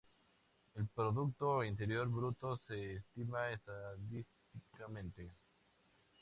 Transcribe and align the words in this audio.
El 0.73 0.87
Producto 0.87 1.63
Interior 1.63 2.07
Bruto 2.07 2.57
se 2.57 2.95
estima 2.95 3.51
estadísticamente. 3.51 5.31